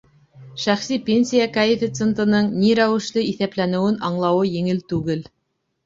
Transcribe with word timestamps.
Шәхси 0.61 0.97
пенсия 1.09 1.45
коэффициентының 1.59 2.51
ни 2.65 2.73
рәүешле 2.83 3.29
иҫәпләнеүен 3.35 4.03
аңлауы 4.11 4.53
еңел 4.59 4.85
түгел. 4.93 5.27